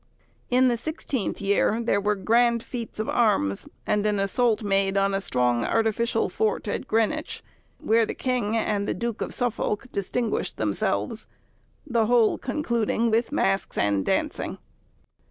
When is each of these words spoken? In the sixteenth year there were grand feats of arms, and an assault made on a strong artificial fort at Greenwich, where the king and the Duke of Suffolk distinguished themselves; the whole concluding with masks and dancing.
In 0.49 0.67
the 0.67 0.77
sixteenth 0.77 1.39
year 1.41 1.79
there 1.79 2.01
were 2.01 2.15
grand 2.15 2.63
feats 2.63 2.99
of 2.99 3.07
arms, 3.07 3.67
and 3.85 4.03
an 4.07 4.17
assault 4.19 4.63
made 4.63 4.97
on 4.97 5.13
a 5.13 5.21
strong 5.21 5.63
artificial 5.63 6.27
fort 6.27 6.67
at 6.67 6.87
Greenwich, 6.87 7.43
where 7.77 8.07
the 8.07 8.15
king 8.15 8.57
and 8.57 8.87
the 8.87 8.95
Duke 8.95 9.21
of 9.21 9.31
Suffolk 9.31 9.91
distinguished 9.91 10.57
themselves; 10.57 11.27
the 11.85 12.07
whole 12.07 12.39
concluding 12.39 13.11
with 13.11 13.31
masks 13.31 13.77
and 13.77 14.03
dancing. 14.03 14.57